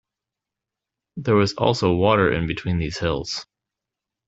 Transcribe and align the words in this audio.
There 1.17 1.35
was 1.35 1.53
also 1.53 1.93
water 1.93 2.31
in 2.33 2.47
between 2.47 2.79
these 2.79 2.97
hills. 2.97 3.45